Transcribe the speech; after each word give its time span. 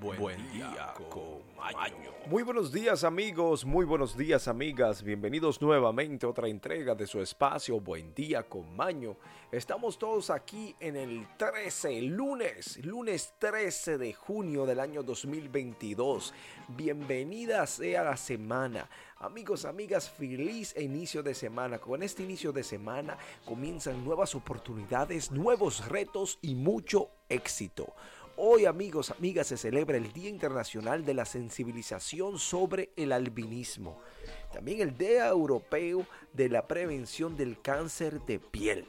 Buen, 0.00 0.52
día, 0.52 0.92
con 1.08 1.40
Maño. 1.56 2.10
Muy 2.26 2.42
buenos 2.42 2.70
días 2.70 3.02
amigos, 3.02 3.64
muy 3.64 3.86
buenos 3.86 4.16
días 4.16 4.46
amigas, 4.46 5.02
bienvenidos 5.02 5.62
nuevamente 5.62 6.26
a 6.26 6.28
otra 6.28 6.48
entrega 6.48 6.94
de 6.94 7.06
su 7.06 7.20
espacio 7.20 7.80
Buen 7.80 8.12
día 8.14 8.42
con 8.42 8.76
Maño. 8.76 9.16
Estamos 9.50 9.98
todos 9.98 10.28
aquí 10.28 10.74
en 10.80 10.96
el 10.96 11.26
13, 11.38 12.02
lunes, 12.02 12.84
lunes 12.84 13.34
13 13.38 13.96
de 13.96 14.12
junio 14.12 14.66
del 14.66 14.80
año 14.80 15.02
2022. 15.02 16.34
Bienvenida 16.68 17.66
sea 17.66 18.04
la 18.04 18.16
semana. 18.16 18.90
Amigos, 19.18 19.64
amigas, 19.64 20.10
feliz 20.10 20.74
inicio 20.76 21.22
de 21.22 21.32
semana. 21.32 21.78
Con 21.78 22.02
este 22.02 22.22
inicio 22.22 22.52
de 22.52 22.64
semana 22.64 23.16
comienzan 23.46 24.04
nuevas 24.04 24.34
oportunidades, 24.34 25.30
nuevos 25.30 25.88
retos 25.88 26.38
y 26.42 26.54
mucho 26.54 27.08
éxito. 27.28 27.94
Hoy 28.38 28.66
amigos, 28.66 29.12
amigas, 29.12 29.46
se 29.46 29.56
celebra 29.56 29.96
el 29.96 30.12
Día 30.12 30.28
Internacional 30.28 31.06
de 31.06 31.14
la 31.14 31.24
Sensibilización 31.24 32.38
sobre 32.38 32.90
el 32.94 33.12
Albinismo. 33.12 33.98
También 34.52 34.82
el 34.82 34.98
Día 34.98 35.28
Europeo 35.28 36.06
de 36.34 36.50
la 36.50 36.68
Prevención 36.68 37.34
del 37.34 37.62
Cáncer 37.62 38.20
de 38.26 38.38
Piel. 38.38 38.84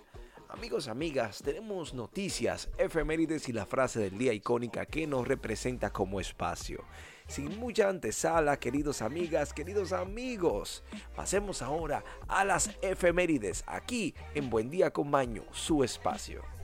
Amigos, 0.49 0.89
amigas, 0.89 1.41
tenemos 1.41 1.93
noticias, 1.93 2.67
efemérides 2.77 3.47
y 3.47 3.53
la 3.53 3.65
frase 3.65 4.01
del 4.01 4.17
día 4.17 4.33
icónica 4.33 4.85
que 4.85 5.07
nos 5.07 5.25
representa 5.25 5.93
como 5.93 6.19
espacio. 6.19 6.83
Sin 7.27 7.57
mucha 7.57 7.87
antesala, 7.87 8.59
queridos 8.59 9.01
amigas, 9.01 9.53
queridos 9.53 9.93
amigos, 9.93 10.83
pasemos 11.15 11.61
ahora 11.61 12.03
a 12.27 12.43
las 12.43 12.71
efemérides 12.81 13.63
aquí 13.65 14.13
en 14.35 14.49
Buen 14.49 14.69
Día 14.69 14.91
con 14.91 15.09
Maño, 15.09 15.45
su 15.51 15.85
espacio. 15.85 16.56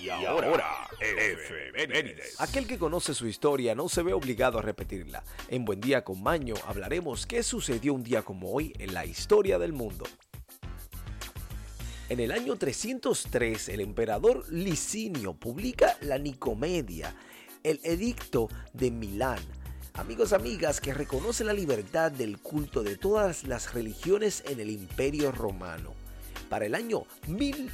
Y 0.00 0.08
ahora, 0.08 0.88
efemérides. 0.98 2.40
Aquel 2.40 2.66
que 2.66 2.78
conoce 2.78 3.12
su 3.12 3.26
historia 3.26 3.74
no 3.74 3.88
se 3.88 4.02
ve 4.02 4.14
obligado 4.14 4.58
a 4.58 4.62
repetirla. 4.62 5.22
En 5.48 5.66
Buen 5.66 5.80
Día 5.80 6.04
con 6.04 6.22
Maño 6.22 6.54
hablaremos 6.66 7.26
qué 7.26 7.42
sucedió 7.42 7.92
un 7.92 8.02
día 8.02 8.22
como 8.22 8.50
hoy 8.50 8.72
en 8.78 8.94
la 8.94 9.04
historia 9.04 9.58
del 9.58 9.74
mundo. 9.74 10.06
En 12.08 12.18
el 12.18 12.32
año 12.32 12.56
303, 12.56 13.68
el 13.68 13.80
emperador 13.80 14.50
Licinio 14.50 15.34
publica 15.34 15.98
la 16.00 16.16
Nicomedia, 16.16 17.14
el 17.62 17.78
Edicto 17.84 18.48
de 18.72 18.90
Milán. 18.90 19.38
Amigos, 19.92 20.32
amigas, 20.32 20.80
que 20.80 20.94
reconoce 20.94 21.44
la 21.44 21.52
libertad 21.52 22.10
del 22.10 22.38
culto 22.38 22.82
de 22.82 22.96
todas 22.96 23.44
las 23.44 23.74
religiones 23.74 24.42
en 24.46 24.60
el 24.60 24.70
Imperio 24.70 25.30
Romano. 25.30 25.92
Para 26.48 26.64
el 26.64 26.74
año 26.74 27.04
1000 27.28 27.70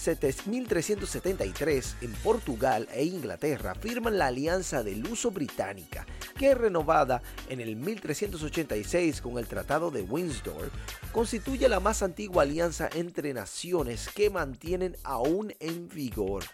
1373 0.00 1.96
en 2.00 2.12
Portugal 2.14 2.88
e 2.94 3.04
Inglaterra 3.04 3.74
firman 3.74 4.16
la 4.16 4.28
Alianza 4.28 4.82
del 4.82 5.06
Uso 5.06 5.30
Británica, 5.30 6.06
que 6.38 6.54
renovada 6.54 7.20
en 7.50 7.60
el 7.60 7.76
1386 7.76 9.20
con 9.20 9.36
el 9.36 9.46
Tratado 9.46 9.90
de 9.90 10.00
Windsor, 10.00 10.70
constituye 11.12 11.68
la 11.68 11.80
más 11.80 12.02
antigua 12.02 12.44
alianza 12.44 12.88
entre 12.94 13.34
naciones 13.34 14.08
que 14.08 14.30
mantienen 14.30 14.96
aún 15.04 15.52
en 15.60 15.88
vigor. 15.88 16.44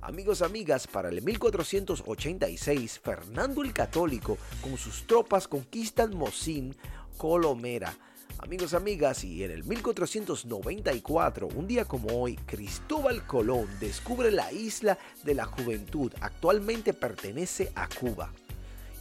Amigos, 0.00 0.40
amigas, 0.40 0.86
para 0.86 1.08
el 1.08 1.22
1486, 1.22 3.00
Fernando 3.00 3.62
el 3.62 3.72
Católico 3.72 4.38
con 4.62 4.78
sus 4.78 5.08
tropas 5.08 5.48
conquistan 5.48 6.16
Mocín, 6.16 6.76
Colomera, 7.16 7.92
Amigos, 8.38 8.74
amigas, 8.74 9.24
y 9.24 9.42
en 9.44 9.50
el 9.50 9.64
1494, 9.64 11.48
un 11.54 11.66
día 11.66 11.86
como 11.86 12.20
hoy, 12.20 12.36
Cristóbal 12.36 13.26
Colón 13.26 13.66
descubre 13.80 14.30
la 14.30 14.52
isla 14.52 14.98
de 15.24 15.34
la 15.34 15.46
juventud, 15.46 16.12
actualmente 16.20 16.92
pertenece 16.92 17.72
a 17.74 17.88
Cuba. 17.88 18.30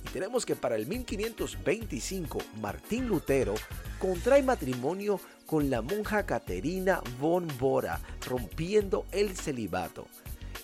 Y 0.05 0.09
tenemos 0.09 0.45
que 0.45 0.55
para 0.55 0.77
el 0.77 0.87
1525, 0.87 2.39
Martín 2.61 3.07
Lutero 3.07 3.55
contrae 3.99 4.41
matrimonio 4.41 5.19
con 5.45 5.69
la 5.69 5.81
monja 5.81 6.25
Caterina 6.25 7.01
von 7.19 7.47
Bora, 7.59 7.99
rompiendo 8.25 9.05
el 9.11 9.35
celibato. 9.35 10.07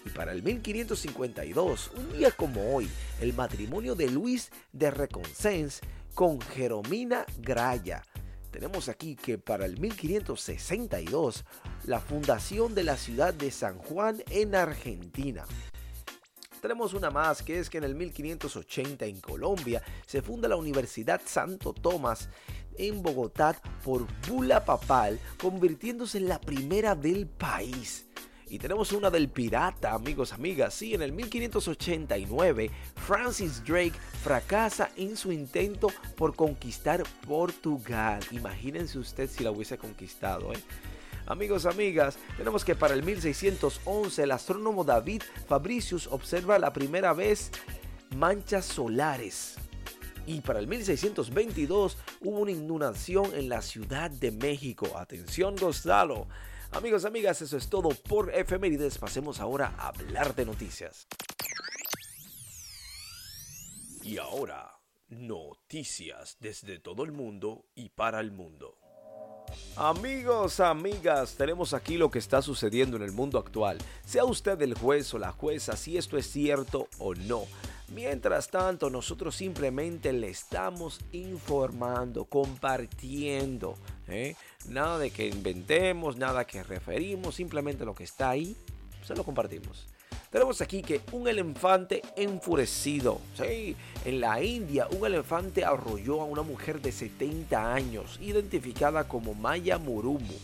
Y 0.05 0.09
para 0.09 0.31
el 0.31 0.43
1552, 0.43 1.91
un 1.97 2.17
día 2.17 2.31
como 2.31 2.73
hoy, 2.73 2.89
el 3.19 3.33
matrimonio 3.33 3.95
de 3.95 4.09
Luis 4.09 4.49
de 4.71 4.91
Reconcens 4.91 5.81
con 6.15 6.39
Jeromina 6.39 7.25
Graya, 7.39 8.03
tenemos 8.51 8.89
aquí 8.89 9.15
que 9.15 9.37
para 9.37 9.65
el 9.65 9.79
1562, 9.79 11.45
la 11.85 11.99
fundación 11.99 12.75
de 12.75 12.83
la 12.83 12.97
ciudad 12.97 13.33
de 13.33 13.49
San 13.49 13.77
Juan 13.77 14.21
en 14.29 14.55
Argentina. 14.55 15.45
Tenemos 16.61 16.93
una 16.93 17.09
más 17.09 17.41
que 17.41 17.57
es 17.57 17.69
que 17.69 17.79
en 17.79 17.85
el 17.85 17.95
1580 17.95 19.05
en 19.05 19.19
Colombia 19.19 19.81
se 20.05 20.21
funda 20.21 20.47
la 20.47 20.57
Universidad 20.57 21.21
Santo 21.25 21.73
Tomás 21.73 22.29
en 22.77 23.01
Bogotá 23.01 23.59
por 23.83 24.05
bula 24.27 24.63
papal, 24.63 25.19
convirtiéndose 25.41 26.19
en 26.19 26.27
la 26.27 26.39
primera 26.39 26.93
del 26.93 27.27
país. 27.27 28.10
Y 28.51 28.59
tenemos 28.59 28.91
una 28.91 29.09
del 29.09 29.29
pirata, 29.29 29.93
amigos, 29.93 30.33
amigas. 30.33 30.73
Sí, 30.73 30.93
en 30.93 31.01
el 31.01 31.13
1589, 31.13 32.69
Francis 32.97 33.63
Drake 33.63 33.93
fracasa 34.21 34.89
en 34.97 35.15
su 35.15 35.31
intento 35.31 35.87
por 36.17 36.35
conquistar 36.35 37.01
Portugal. 37.25 38.19
Imagínense 38.31 38.99
usted 38.99 39.29
si 39.29 39.45
la 39.45 39.51
hubiese 39.51 39.77
conquistado, 39.77 40.51
¿eh? 40.51 40.57
Amigos, 41.27 41.65
amigas, 41.65 42.17
tenemos 42.35 42.65
que 42.65 42.75
para 42.75 42.93
el 42.93 43.03
1611 43.03 44.21
el 44.21 44.31
astrónomo 44.31 44.83
David 44.83 45.21
Fabricius 45.47 46.07
observa 46.07 46.59
la 46.59 46.73
primera 46.73 47.13
vez 47.13 47.51
manchas 48.17 48.65
solares. 48.65 49.55
Y 50.25 50.41
para 50.41 50.59
el 50.59 50.67
1622 50.67 51.97
hubo 52.19 52.39
una 52.39 52.51
inundación 52.51 53.33
en 53.33 53.47
la 53.47 53.61
Ciudad 53.61 54.11
de 54.11 54.31
México. 54.31 54.97
Atención, 54.97 55.55
Gonzalo. 55.55 56.27
Amigos, 56.73 57.03
amigas, 57.03 57.41
eso 57.41 57.57
es 57.57 57.67
todo 57.67 57.89
por 57.89 58.33
efemérides. 58.33 58.97
Pasemos 58.97 59.41
ahora 59.41 59.75
a 59.77 59.89
hablar 59.89 60.33
de 60.35 60.45
noticias. 60.45 61.05
Y 64.03 64.17
ahora, 64.17 64.79
noticias 65.09 66.37
desde 66.39 66.79
todo 66.79 67.03
el 67.03 67.11
mundo 67.11 67.65
y 67.75 67.89
para 67.89 68.21
el 68.21 68.31
mundo. 68.31 68.77
Amigos, 69.75 70.61
amigas, 70.61 71.35
tenemos 71.35 71.73
aquí 71.73 71.97
lo 71.97 72.09
que 72.09 72.19
está 72.19 72.41
sucediendo 72.41 72.95
en 72.95 73.03
el 73.03 73.11
mundo 73.11 73.37
actual. 73.37 73.77
Sea 74.05 74.23
usted 74.23 74.61
el 74.61 74.73
juez 74.73 75.13
o 75.13 75.19
la 75.19 75.33
jueza 75.33 75.75
si 75.75 75.97
esto 75.97 76.17
es 76.17 76.31
cierto 76.31 76.87
o 76.99 77.13
no. 77.13 77.43
Mientras 77.93 78.47
tanto, 78.47 78.89
nosotros 78.89 79.35
simplemente 79.35 80.13
le 80.13 80.29
estamos 80.29 81.01
informando, 81.11 82.23
compartiendo. 82.23 83.75
¿eh? 84.07 84.35
Nada 84.69 84.97
de 84.97 85.11
que 85.11 85.27
inventemos, 85.27 86.15
nada 86.15 86.45
que 86.45 86.63
referimos, 86.63 87.35
simplemente 87.35 87.83
lo 87.83 87.93
que 87.93 88.05
está 88.05 88.29
ahí, 88.29 88.55
se 89.05 89.13
lo 89.13 89.25
compartimos. 89.25 89.87
Tenemos 90.29 90.61
aquí 90.61 90.81
que 90.81 91.01
un 91.11 91.27
elefante 91.27 92.01
enfurecido. 92.15 93.19
Sí, 93.35 93.75
en 94.05 94.21
la 94.21 94.41
India, 94.41 94.87
un 94.97 95.05
elefante 95.05 95.65
arrolló 95.65 96.21
a 96.21 96.25
una 96.25 96.43
mujer 96.43 96.81
de 96.81 96.93
70 96.93 97.73
años, 97.73 98.17
identificada 98.21 99.09
como 99.09 99.33
Maya 99.33 99.77
Murumu 99.77 100.37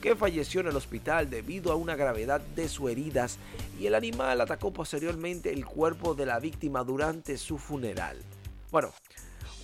que 0.00 0.16
falleció 0.16 0.60
en 0.60 0.68
el 0.68 0.76
hospital 0.76 1.28
debido 1.28 1.72
a 1.72 1.76
una 1.76 1.96
gravedad 1.96 2.40
de 2.40 2.68
sus 2.68 2.90
heridas 2.90 3.38
y 3.78 3.86
el 3.86 3.94
animal 3.94 4.40
atacó 4.40 4.72
posteriormente 4.72 5.52
el 5.52 5.64
cuerpo 5.64 6.14
de 6.14 6.26
la 6.26 6.38
víctima 6.38 6.84
durante 6.84 7.36
su 7.36 7.58
funeral. 7.58 8.16
Bueno, 8.70 8.92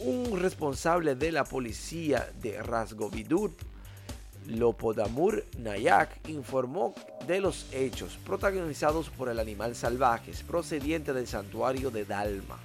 un 0.00 0.40
responsable 0.40 1.14
de 1.14 1.30
la 1.30 1.44
policía 1.44 2.28
de 2.40 2.62
Rasgovidut, 2.62 3.52
Lopodamur 4.46 5.44
Nayak, 5.58 6.28
informó 6.28 6.94
de 7.26 7.40
los 7.40 7.66
hechos 7.72 8.18
protagonizados 8.24 9.10
por 9.10 9.28
el 9.28 9.38
animal 9.38 9.74
salvaje 9.74 10.32
procediente 10.46 11.12
del 11.12 11.26
santuario 11.26 11.90
de 11.90 12.04
Dalma. 12.04 12.58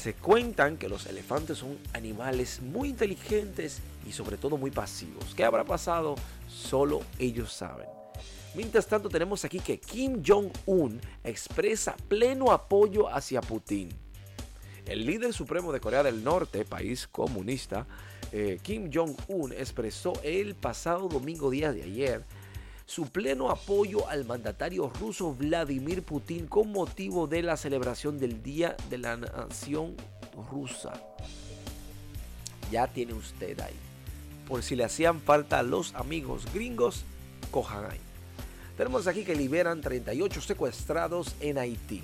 Se 0.00 0.14
cuentan 0.14 0.78
que 0.78 0.88
los 0.88 1.04
elefantes 1.04 1.58
son 1.58 1.76
animales 1.92 2.62
muy 2.62 2.88
inteligentes 2.88 3.80
y 4.08 4.12
sobre 4.12 4.38
todo 4.38 4.56
muy 4.56 4.70
pasivos. 4.70 5.34
¿Qué 5.36 5.44
habrá 5.44 5.62
pasado? 5.62 6.14
Solo 6.48 7.02
ellos 7.18 7.52
saben. 7.52 7.86
Mientras 8.54 8.86
tanto 8.86 9.10
tenemos 9.10 9.44
aquí 9.44 9.60
que 9.60 9.78
Kim 9.78 10.22
Jong-un 10.26 11.02
expresa 11.22 11.96
pleno 12.08 12.50
apoyo 12.50 13.14
hacia 13.14 13.42
Putin. 13.42 13.90
El 14.86 15.04
líder 15.04 15.34
supremo 15.34 15.70
de 15.70 15.80
Corea 15.80 16.02
del 16.02 16.24
Norte, 16.24 16.64
país 16.64 17.06
comunista, 17.06 17.86
eh, 18.32 18.58
Kim 18.62 18.90
Jong-un 18.90 19.52
expresó 19.52 20.14
el 20.22 20.54
pasado 20.54 21.08
domingo 21.08 21.50
día 21.50 21.74
de 21.74 21.82
ayer 21.82 22.24
su 22.90 23.06
pleno 23.06 23.50
apoyo 23.50 24.08
al 24.08 24.24
mandatario 24.24 24.90
ruso 25.00 25.32
Vladimir 25.32 26.02
Putin 26.02 26.48
con 26.48 26.72
motivo 26.72 27.28
de 27.28 27.40
la 27.40 27.56
celebración 27.56 28.18
del 28.18 28.42
Día 28.42 28.76
de 28.88 28.98
la 28.98 29.16
Nación 29.16 29.94
Rusa. 30.50 30.92
Ya 32.72 32.88
tiene 32.88 33.12
usted 33.12 33.60
ahí. 33.60 33.76
Por 34.48 34.64
si 34.64 34.74
le 34.74 34.82
hacían 34.82 35.20
falta 35.20 35.60
a 35.60 35.62
los 35.62 35.94
amigos 35.94 36.52
gringos, 36.52 37.04
cojan 37.52 37.84
ahí. 37.92 38.00
Tenemos 38.76 39.06
aquí 39.06 39.22
que 39.22 39.36
liberan 39.36 39.82
38 39.82 40.40
secuestrados 40.40 41.36
en 41.38 41.58
Haití. 41.58 42.02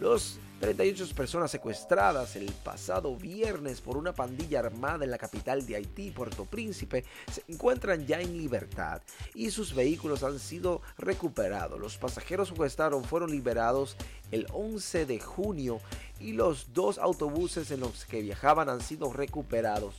Los 0.00 0.40
38 0.64 1.14
personas 1.14 1.50
secuestradas 1.50 2.36
el 2.36 2.50
pasado 2.50 3.14
viernes 3.16 3.82
por 3.82 3.98
una 3.98 4.14
pandilla 4.14 4.60
armada 4.60 5.04
en 5.04 5.10
la 5.10 5.18
capital 5.18 5.66
de 5.66 5.76
Haití, 5.76 6.10
Puerto 6.10 6.46
Príncipe, 6.46 7.04
se 7.30 7.42
encuentran 7.48 8.06
ya 8.06 8.22
en 8.22 8.38
libertad 8.38 9.02
y 9.34 9.50
sus 9.50 9.74
vehículos 9.74 10.22
han 10.22 10.38
sido 10.38 10.80
recuperados. 10.96 11.78
Los 11.78 11.98
pasajeros 11.98 12.48
secuestrados 12.48 13.06
fueron 13.06 13.30
liberados 13.30 13.98
el 14.30 14.46
11 14.54 15.04
de 15.04 15.20
junio 15.20 15.80
y 16.18 16.32
los 16.32 16.72
dos 16.72 16.96
autobuses 16.96 17.70
en 17.70 17.80
los 17.80 18.06
que 18.06 18.22
viajaban 18.22 18.70
han 18.70 18.80
sido 18.80 19.12
recuperados 19.12 19.94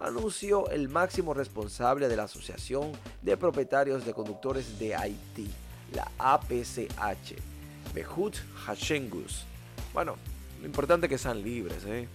anunció 0.00 0.70
el 0.70 0.88
máximo 0.88 1.34
responsable 1.34 2.08
de 2.08 2.16
la 2.16 2.24
Asociación 2.24 2.90
de 3.22 3.36
Propietarios 3.36 4.04
de 4.04 4.14
Conductores 4.14 4.78
de 4.78 4.96
Haití, 4.96 5.50
la 5.92 6.10
APCH, 6.18 7.36
Behut 7.94 8.34
Hashengus. 8.66 9.49
Bueno, 9.92 10.16
lo 10.60 10.66
importante 10.66 11.06
es 11.06 11.10
que 11.10 11.18
sean 11.18 11.42
libres. 11.42 11.84
¿eh? 11.86 12.08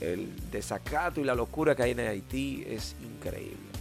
El 0.00 0.50
desacato 0.50 1.20
y 1.20 1.24
la 1.24 1.34
locura 1.34 1.74
que 1.74 1.82
hay 1.82 1.90
en 1.92 2.00
Haití 2.00 2.64
es 2.66 2.96
increíble. 3.02 3.74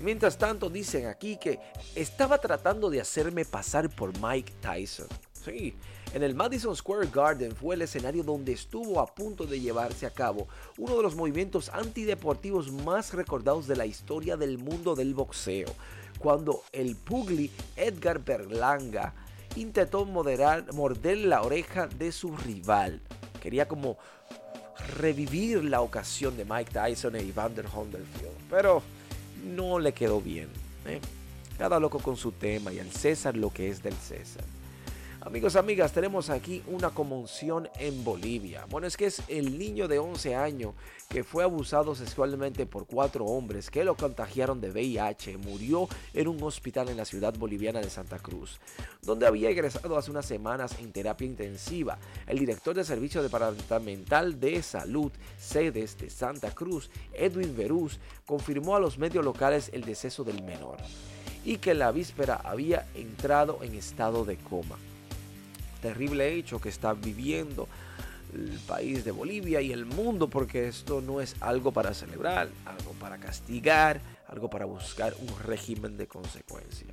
Mientras 0.00 0.36
tanto, 0.36 0.68
dicen 0.68 1.06
aquí 1.06 1.36
que 1.36 1.60
estaba 1.94 2.38
tratando 2.38 2.90
de 2.90 3.00
hacerme 3.00 3.44
pasar 3.44 3.88
por 3.88 4.12
Mike 4.20 4.52
Tyson. 4.60 5.06
Sí, 5.32 5.74
en 6.14 6.22
el 6.22 6.34
Madison 6.34 6.74
Square 6.74 7.08
Garden 7.12 7.54
fue 7.54 7.74
el 7.74 7.82
escenario 7.82 8.22
donde 8.22 8.52
estuvo 8.52 9.00
a 9.00 9.06
punto 9.06 9.46
de 9.46 9.60
llevarse 9.60 10.06
a 10.06 10.10
cabo 10.10 10.48
uno 10.78 10.96
de 10.96 11.02
los 11.02 11.14
movimientos 11.14 11.68
antideportivos 11.68 12.72
más 12.72 13.12
recordados 13.12 13.66
de 13.66 13.76
la 13.76 13.84
historia 13.84 14.36
del 14.36 14.58
mundo 14.58 14.94
del 14.94 15.12
boxeo, 15.12 15.68
cuando 16.18 16.62
el 16.72 16.96
pugli 16.96 17.50
Edgar 17.76 18.24
Berlanga 18.24 19.14
intentó 19.56 20.04
morder 20.04 21.18
la 21.18 21.42
oreja 21.42 21.86
de 21.86 22.12
su 22.12 22.36
rival. 22.36 23.00
Quería 23.40 23.68
como 23.68 23.98
revivir 24.96 25.64
la 25.64 25.80
ocasión 25.80 26.36
de 26.36 26.44
Mike 26.44 26.72
Tyson 26.72 27.16
e 27.16 27.20
Evander 27.20 27.66
Holyfield, 27.66 28.36
pero 28.50 28.82
no 29.44 29.78
le 29.78 29.92
quedó 29.92 30.20
bien. 30.20 30.48
¿eh? 30.86 31.00
Cada 31.58 31.78
loco 31.78 31.98
con 31.98 32.16
su 32.16 32.32
tema 32.32 32.72
y 32.72 32.78
al 32.78 32.90
César 32.90 33.36
lo 33.36 33.50
que 33.50 33.68
es 33.68 33.82
del 33.82 33.94
César. 33.94 34.44
Amigos, 35.26 35.56
amigas, 35.56 35.90
tenemos 35.94 36.28
aquí 36.28 36.62
una 36.66 36.90
conmoción 36.90 37.70
en 37.78 38.04
Bolivia. 38.04 38.66
Bueno, 38.68 38.86
es 38.86 38.94
que 38.94 39.06
es 39.06 39.22
el 39.28 39.58
niño 39.58 39.88
de 39.88 39.98
11 39.98 40.34
años 40.34 40.74
que 41.08 41.24
fue 41.24 41.42
abusado 41.42 41.94
sexualmente 41.94 42.66
por 42.66 42.86
cuatro 42.86 43.24
hombres 43.24 43.70
que 43.70 43.84
lo 43.84 43.96
contagiaron 43.96 44.60
de 44.60 44.70
VIH. 44.70 45.38
Murió 45.38 45.88
en 46.12 46.28
un 46.28 46.42
hospital 46.42 46.90
en 46.90 46.98
la 46.98 47.06
ciudad 47.06 47.32
boliviana 47.38 47.80
de 47.80 47.88
Santa 47.88 48.18
Cruz, 48.18 48.60
donde 49.00 49.26
había 49.26 49.50
ingresado 49.50 49.96
hace 49.96 50.10
unas 50.10 50.26
semanas 50.26 50.76
en 50.78 50.92
terapia 50.92 51.26
intensiva. 51.26 51.96
El 52.26 52.38
director 52.38 52.74
del 52.74 52.84
Servicio 52.84 53.22
Departamental 53.22 54.38
de 54.38 54.62
Salud, 54.62 55.10
sedes 55.38 55.96
de 55.96 56.10
Santa 56.10 56.54
Cruz, 56.54 56.90
Edwin 57.14 57.56
Verús, 57.56 57.98
confirmó 58.26 58.76
a 58.76 58.80
los 58.80 58.98
medios 58.98 59.24
locales 59.24 59.70
el 59.72 59.84
deceso 59.84 60.22
del 60.22 60.42
menor 60.42 60.76
y 61.46 61.56
que 61.56 61.72
la 61.72 61.92
víspera 61.92 62.42
había 62.44 62.86
entrado 62.94 63.60
en 63.62 63.74
estado 63.74 64.26
de 64.26 64.36
coma 64.36 64.76
terrible 65.84 66.34
hecho 66.34 66.58
que 66.58 66.70
está 66.70 66.94
viviendo 66.94 67.68
el 68.32 68.58
país 68.66 69.04
de 69.04 69.10
Bolivia 69.10 69.60
y 69.60 69.70
el 69.70 69.84
mundo, 69.84 70.30
porque 70.30 70.66
esto 70.66 71.02
no 71.02 71.20
es 71.20 71.36
algo 71.40 71.72
para 71.72 71.92
celebrar, 71.92 72.48
algo 72.64 72.92
para 72.98 73.18
castigar, 73.18 74.00
algo 74.28 74.48
para 74.48 74.64
buscar 74.64 75.14
un 75.20 75.38
régimen 75.40 75.98
de 75.98 76.06
consecuencia. 76.06 76.88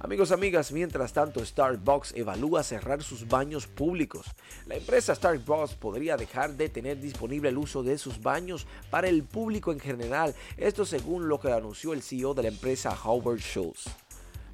Amigos, 0.00 0.32
amigas, 0.32 0.72
mientras 0.72 1.12
tanto 1.12 1.44
Starbucks 1.44 2.14
evalúa 2.16 2.64
cerrar 2.64 3.00
sus 3.04 3.28
baños 3.28 3.68
públicos. 3.68 4.26
La 4.66 4.74
empresa 4.74 5.14
Starbucks 5.14 5.74
podría 5.74 6.16
dejar 6.16 6.56
de 6.56 6.68
tener 6.68 7.00
disponible 7.00 7.50
el 7.50 7.58
uso 7.58 7.84
de 7.84 7.96
sus 7.96 8.20
baños 8.20 8.66
para 8.90 9.08
el 9.08 9.22
público 9.22 9.70
en 9.70 9.78
general, 9.78 10.34
esto 10.56 10.84
según 10.84 11.28
lo 11.28 11.38
que 11.38 11.52
anunció 11.52 11.92
el 11.92 12.02
CEO 12.02 12.34
de 12.34 12.42
la 12.42 12.48
empresa 12.48 12.90
Howard 13.04 13.38
Schultz. 13.38 13.84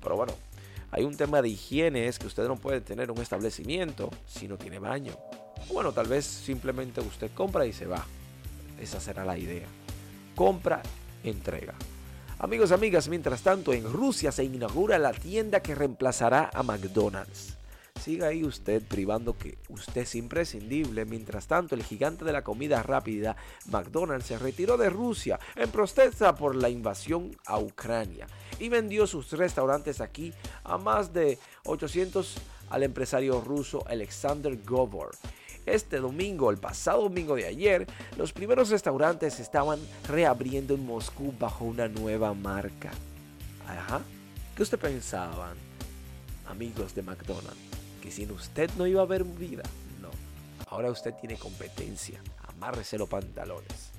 Pero 0.03 0.17
bueno, 0.17 0.35
hay 0.91 1.05
un 1.05 1.17
tema 1.17 1.43
de 1.43 1.49
higiene, 1.49 2.07
es 2.07 2.19
que 2.19 2.27
usted 2.27 2.47
no 2.47 2.57
puede 2.57 2.81
tener 2.81 3.11
un 3.11 3.21
establecimiento 3.21 4.11
si 4.27 4.49
no 4.49 4.57
tiene 4.57 4.79
baño. 4.79 5.15
Bueno, 5.73 5.93
tal 5.93 6.07
vez 6.07 6.25
simplemente 6.25 7.01
usted 7.01 7.31
compra 7.35 7.67
y 7.67 7.73
se 7.73 7.87
va. 7.87 8.05
Esa 8.81 9.01
será 9.01 9.25
la 9.25 9.39
idea. 9.39 9.67
Compra, 10.35 10.83
entrega. 11.25 11.75
Amigos, 12.39 12.71
amigas, 12.71 13.09
mientras 13.09 13.43
tanto 13.43 13.73
en 13.73 13.91
Rusia 13.91 14.31
se 14.31 14.45
inaugura 14.45 14.99
la 14.99 15.13
tienda 15.13 15.61
que 15.61 15.75
reemplazará 15.75 16.51
a 16.53 16.63
McDonald's. 16.63 17.57
Siga 18.07 18.29
ahí 18.29 18.45
usted 18.45 18.85
privando 18.85 19.37
que 19.37 19.59
usted 19.69 20.03
es 20.03 20.15
imprescindible. 20.15 21.05
Mientras 21.05 21.49
tanto, 21.49 21.75
el 21.75 21.83
gigante 21.83 22.25
de 22.25 22.33
la 22.33 22.45
comida 22.45 22.81
rápida, 22.85 23.35
McDonald's, 23.69 24.27
se 24.27 24.39
retiró 24.39 24.77
de 24.77 24.91
Rusia 24.91 25.41
en 25.57 25.69
protesta 25.73 26.37
por 26.37 26.55
la 26.55 26.69
invasión 26.69 27.37
a 27.47 27.59
Ucrania 27.59 28.29
y 28.61 28.69
vendió 28.69 29.09
sus 29.09 29.33
restaurantes 29.33 30.01
aquí 30.01 30.33
a 30.63 30.79
más 30.79 31.13
de 31.13 31.41
800 31.65 32.37
al 32.71 32.85
empresario 32.85 33.41
ruso 33.41 33.83
Alexander 33.89 34.57
Govor. 34.65 35.11
Este 35.67 35.99
domingo, 35.99 36.53
el 36.53 36.59
pasado 36.59 37.03
domingo 37.03 37.35
de 37.35 37.47
ayer, 37.47 37.89
los 38.17 38.33
primeros 38.33 38.71
restaurantes 38.71 39.41
estaban 39.41 39.81
reabriendo 40.07 40.75
en 40.75 40.87
Moscú 40.87 41.35
bajo 41.37 41.65
una 41.65 41.89
nueva 41.89 42.33
marca. 42.35 42.93
Ajá. 43.67 44.01
¿Qué 44.55 44.63
usted 44.63 44.79
pensaban, 44.79 45.57
amigos 46.47 46.95
de 46.95 47.03
McDonald's? 47.03 47.76
Que 48.07 48.13
sin 48.13 48.31
usted 48.31 48.71
no 48.79 48.87
iba 48.87 49.01
a 49.01 49.05
haber 49.05 49.25
vida. 49.25 49.65
No. 50.01 50.11
Ahora 50.69 50.93
usted 50.93 51.13
tiene 51.15 51.35
competencia. 51.35 52.21
Amárrese 52.39 52.99
los 52.99 53.09
pantalones. 53.09 53.91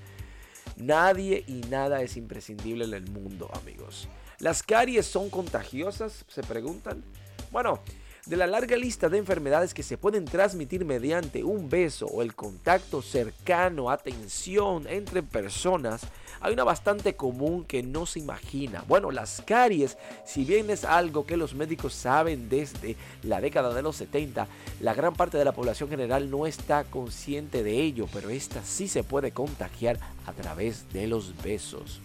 Nadie 0.78 1.44
y 1.46 1.56
nada 1.70 2.02
es 2.02 2.16
imprescindible 2.16 2.86
en 2.86 2.94
el 2.94 3.12
mundo, 3.12 3.52
amigos. 3.62 4.08
¿Las 4.40 4.64
caries 4.64 5.08
son 5.08 5.30
contagiosas? 5.30 6.24
Se 6.30 6.42
preguntan. 6.42 7.04
Bueno, 7.52 7.82
de 8.28 8.36
la 8.36 8.46
larga 8.46 8.76
lista 8.76 9.08
de 9.08 9.18
enfermedades 9.18 9.74
que 9.74 9.84
se 9.84 9.98
pueden 9.98 10.26
transmitir 10.26 10.84
mediante 10.84 11.46
un 11.46 11.70
beso 11.70 12.08
o 12.08 12.22
el 12.22 12.36
contacto 12.36 13.02
cercano, 13.02 13.90
atención 13.90 14.86
entre 14.90 15.24
personas, 15.24 16.02
hay 16.42 16.52
una 16.52 16.66
bastante 16.66 17.16
común 17.16 17.64
que 17.64 17.84
no 17.84 18.06
se 18.06 18.20
imagina. 18.20 18.84
Bueno, 18.86 19.12
las 19.12 19.42
caries, 19.46 19.98
si 20.26 20.44
bien 20.44 20.70
es 20.70 20.84
algo 20.84 21.26
que 21.26 21.38
los 21.38 21.56
médicos 21.56 21.94
saben 21.94 22.50
desde 22.50 22.98
la 23.24 23.40
década 23.40 23.74
de 23.74 23.82
los 23.82 23.96
70, 23.96 24.46
la 24.82 24.94
gran 24.94 25.14
parte 25.14 25.38
de 25.38 25.46
la 25.46 25.54
población 25.54 25.90
general 25.90 26.30
no 26.30 26.46
está 26.46 26.84
consciente 26.84 27.64
de 27.64 27.82
ello, 27.82 28.10
pero 28.12 28.30
esta 28.30 28.62
sí 28.62 28.90
se 28.90 29.06
puede 29.06 29.32
contagiar 29.32 30.00
a 30.26 30.34
través 30.34 30.92
de 30.92 31.08
los 31.08 31.42
besos. 31.42 32.02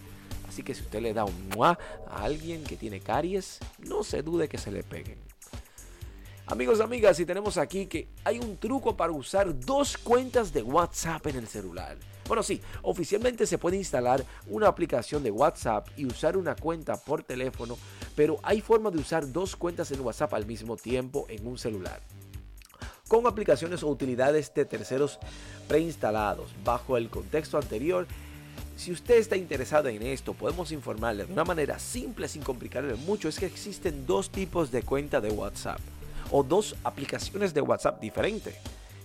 Así 0.47 0.63
que 0.63 0.73
si 0.73 0.83
usted 0.83 1.01
le 1.01 1.13
da 1.13 1.25
un 1.25 1.49
muah 1.49 1.77
a 2.09 2.23
alguien 2.23 2.63
que 2.63 2.77
tiene 2.77 3.01
caries, 3.01 3.59
no 3.79 4.05
se 4.05 4.21
dude 4.21 4.47
que 4.47 4.57
se 4.57 4.71
le 4.71 4.83
peguen. 4.83 5.32
Amigos, 6.47 6.81
amigas, 6.81 7.17
y 7.21 7.25
tenemos 7.25 7.57
aquí 7.57 7.85
que 7.85 8.09
hay 8.25 8.37
un 8.37 8.57
truco 8.57 8.97
para 8.97 9.13
usar 9.13 9.57
dos 9.61 9.97
cuentas 9.97 10.51
de 10.51 10.61
WhatsApp 10.61 11.25
en 11.27 11.37
el 11.37 11.47
celular. 11.47 11.95
Bueno, 12.27 12.43
sí, 12.43 12.61
oficialmente 12.81 13.47
se 13.47 13.57
puede 13.57 13.77
instalar 13.77 14.25
una 14.47 14.67
aplicación 14.67 15.23
de 15.23 15.31
WhatsApp 15.31 15.87
y 15.95 16.05
usar 16.05 16.35
una 16.35 16.53
cuenta 16.53 16.97
por 16.97 17.23
teléfono, 17.23 17.77
pero 18.13 18.39
hay 18.43 18.59
forma 18.59 18.91
de 18.91 18.97
usar 18.97 19.31
dos 19.31 19.55
cuentas 19.55 19.89
en 19.91 20.01
WhatsApp 20.01 20.33
al 20.33 20.45
mismo 20.45 20.75
tiempo 20.75 21.25
en 21.29 21.47
un 21.47 21.57
celular. 21.57 22.01
Con 23.07 23.25
aplicaciones 23.25 23.81
o 23.81 23.87
utilidades 23.87 24.53
de 24.53 24.65
terceros 24.65 25.19
preinstalados. 25.69 26.51
Bajo 26.65 26.97
el 26.97 27.09
contexto 27.09 27.57
anterior, 27.57 28.05
si 28.75 28.91
usted 28.91 29.15
está 29.15 29.37
interesado 29.37 29.87
en 29.87 30.03
esto, 30.03 30.33
podemos 30.33 30.73
informarle 30.73 31.25
de 31.25 31.31
una 31.31 31.45
manera 31.45 31.79
simple 31.79 32.27
sin 32.27 32.43
complicarle 32.43 32.95
mucho, 32.95 33.29
es 33.29 33.39
que 33.39 33.45
existen 33.45 34.05
dos 34.05 34.29
tipos 34.29 34.71
de 34.71 34.83
cuenta 34.83 35.21
de 35.21 35.31
WhatsApp 35.31 35.79
o 36.33 36.43
dos 36.43 36.75
aplicaciones 36.83 37.53
de 37.53 37.61
WhatsApp 37.61 38.01
diferentes. 38.01 38.55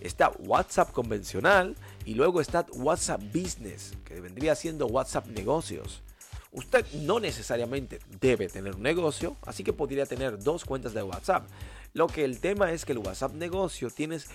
Está 0.00 0.32
WhatsApp 0.38 0.92
convencional 0.92 1.76
y 2.06 2.14
luego 2.14 2.40
está 2.40 2.64
WhatsApp 2.72 3.20
Business, 3.32 3.92
que 4.04 4.20
vendría 4.20 4.54
siendo 4.54 4.86
WhatsApp 4.86 5.26
Negocios. 5.26 6.02
Usted 6.52 6.86
no 7.02 7.20
necesariamente 7.20 7.98
debe 8.18 8.48
tener 8.48 8.74
un 8.76 8.82
negocio, 8.82 9.36
así 9.42 9.62
que 9.62 9.74
podría 9.74 10.06
tener 10.06 10.42
dos 10.42 10.64
cuentas 10.64 10.94
de 10.94 11.02
WhatsApp. 11.02 11.46
Lo 11.92 12.06
que 12.06 12.24
el 12.24 12.40
tema 12.40 12.72
es 12.72 12.86
que 12.86 12.92
el 12.92 12.98
WhatsApp 12.98 13.34
Negocio 13.34 13.90
tienes 13.90 14.28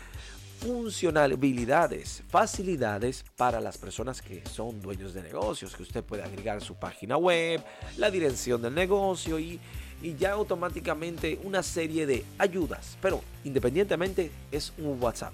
funcionalidades, 0.60 2.22
facilidades 2.30 3.26
para 3.36 3.60
las 3.60 3.80
personas 3.80 4.22
que 4.22 4.44
son 4.46 4.82
dueños 4.82 5.16
de 5.16 5.24
negocios, 5.24 5.76
que 5.76 5.82
usted 5.82 6.04
puede 6.04 6.22
agregar 6.22 6.62
su 6.62 6.76
página 6.76 7.18
web, 7.18 7.64
la 7.98 8.12
dirección 8.12 8.62
del 8.62 8.76
negocio 8.76 9.40
y, 9.40 9.60
y 10.04 10.16
ya 10.16 10.34
automáticamente 10.34 11.40
una 11.44 11.64
serie 11.64 12.06
de 12.06 12.24
ayudas. 12.38 12.98
Pero 13.02 13.22
independientemente 13.44 14.30
es 14.52 14.74
un 14.78 15.02
WhatsApp. 15.02 15.34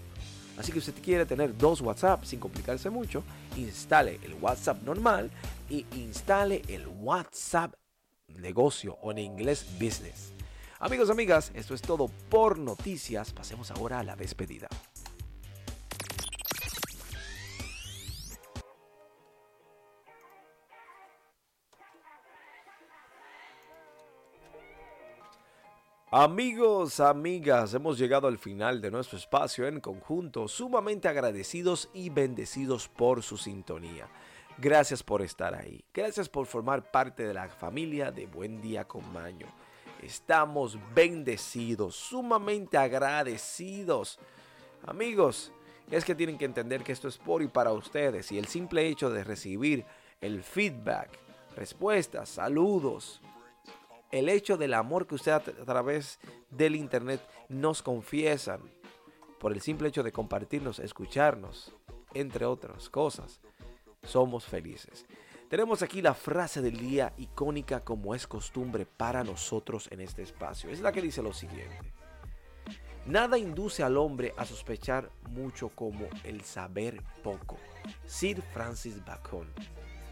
Así 0.57 0.71
que 0.71 0.79
usted 0.79 0.93
quiere 1.01 1.25
tener 1.25 1.57
dos 1.57 1.81
WhatsApp 1.81 2.23
sin 2.23 2.39
complicarse 2.39 2.89
mucho, 2.89 3.23
instale 3.57 4.19
el 4.23 4.35
WhatsApp 4.35 4.81
normal 4.83 5.31
y 5.69 5.85
instale 5.95 6.61
el 6.67 6.85
WhatsApp 6.87 7.73
negocio 8.27 8.97
o 9.01 9.11
en 9.11 9.19
inglés 9.19 9.65
business. 9.79 10.33
Amigos, 10.79 11.09
amigas, 11.09 11.51
esto 11.55 11.73
es 11.73 11.81
todo 11.81 12.09
por 12.29 12.57
noticias. 12.57 13.33
Pasemos 13.33 13.71
ahora 13.71 13.99
a 13.99 14.03
la 14.03 14.15
despedida. 14.15 14.67
Amigos, 26.11 26.99
amigas, 27.01 27.75
hemos 27.75 27.99
llegado 27.99 28.27
al 28.27 28.39
final 28.39 28.81
de 28.81 28.89
nuestro 28.89 29.15
espacio 29.15 29.67
en 29.67 29.79
conjunto, 29.79 30.47
sumamente 30.47 31.07
agradecidos 31.07 31.87
y 31.93 32.09
bendecidos 32.09 32.87
por 32.87 33.21
su 33.21 33.37
sintonía. 33.37 34.07
Gracias 34.57 35.03
por 35.03 35.21
estar 35.21 35.53
ahí, 35.53 35.85
gracias 35.93 36.27
por 36.27 36.47
formar 36.47 36.89
parte 36.89 37.27
de 37.27 37.35
la 37.35 37.47
familia 37.47 38.11
de 38.11 38.25
Buen 38.25 38.59
Día 38.59 38.87
con 38.87 39.13
Maño. 39.13 39.45
Estamos 40.01 40.79
bendecidos, 40.95 41.95
sumamente 41.95 42.75
agradecidos. 42.75 44.17
Amigos, 44.87 45.51
es 45.91 46.03
que 46.03 46.15
tienen 46.15 46.39
que 46.39 46.45
entender 46.45 46.81
que 46.81 46.91
esto 46.91 47.07
es 47.07 47.19
por 47.19 47.43
y 47.43 47.49
para 47.49 47.71
ustedes 47.71 48.31
y 48.31 48.39
el 48.39 48.47
simple 48.47 48.87
hecho 48.87 49.11
de 49.11 49.23
recibir 49.23 49.85
el 50.21 50.41
feedback, 50.41 51.19
respuestas, 51.55 52.29
saludos, 52.29 53.21
el 54.11 54.29
hecho 54.29 54.57
del 54.57 54.73
amor 54.73 55.07
que 55.07 55.15
usted 55.15 55.31
a, 55.31 55.39
través 55.39 56.19
del 56.49 56.75
internet 56.75 57.21
nos 57.47 57.81
confiesan, 57.81 58.61
por 59.39 59.53
el 59.53 59.61
simple 59.61 59.89
hecho 59.89 60.03
de 60.03 60.11
compartirnos, 60.11 60.79
escucharnos, 60.79 61.73
entre 62.13 62.45
otras 62.45 62.89
cosas, 62.89 63.39
somos 64.03 64.45
felices. 64.45 65.05
Tenemos 65.49 65.81
aquí 65.81 66.01
la 66.01 66.13
frase 66.13 66.61
del 66.61 66.77
día 66.77 67.13
icónica 67.17 67.79
como 67.79 68.13
es 68.13 68.27
costumbre 68.27 68.85
para 68.85 69.23
nosotros 69.23 69.87
en 69.91 70.01
este 70.01 70.21
espacio. 70.21 70.69
Es 70.69 70.81
la 70.81 70.91
que 70.91 71.01
dice 71.01 71.23
lo 71.23 71.33
siguiente. 71.33 71.93
Nada 73.05 73.39
induce 73.39 73.81
al 73.81 73.97
hombre 73.97 74.33
a 74.37 74.45
sospechar 74.45 75.09
mucho 75.29 75.69
como 75.69 76.07
el 76.23 76.41
saber 76.41 77.01
poco. 77.23 77.57
Sir 78.05 78.41
Francis 78.53 79.03
Bacon. 79.03 79.47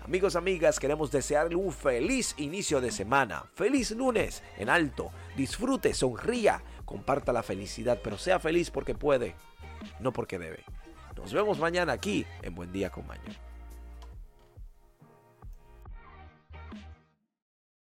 Amigos, 0.07 0.37
amigas, 0.37 0.79
queremos 0.79 1.11
desearle 1.11 1.57
un 1.57 1.69
feliz 1.69 2.33
inicio 2.37 2.79
de 2.79 2.91
semana. 2.91 3.43
Feliz 3.55 3.91
lunes 3.91 4.41
en 4.57 4.69
alto. 4.69 5.11
Disfrute, 5.35 5.93
sonría, 5.93 6.63
comparta 6.85 7.33
la 7.33 7.43
felicidad, 7.43 7.99
pero 8.01 8.17
sea 8.17 8.39
feliz 8.39 8.71
porque 8.71 8.95
puede, 8.95 9.35
no 9.99 10.13
porque 10.13 10.39
debe. 10.39 10.63
Nos 11.17 11.33
vemos 11.33 11.59
mañana 11.59 11.91
aquí 11.91 12.25
en 12.41 12.55
Buen 12.55 12.71
Día 12.71 12.89
con 12.89 13.05
Maño. 13.05 13.46